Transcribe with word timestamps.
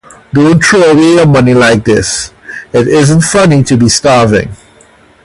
Don't 0.33 0.59
throw 0.63 0.81
away 0.81 1.13
your 1.13 1.27
money 1.27 1.53
like 1.53 1.85
this. 1.85 2.33
It 2.73 2.87
isn't 2.87 3.21
funny 3.21 3.63
to 3.65 3.77
be 3.77 3.87
starving. 3.87 4.49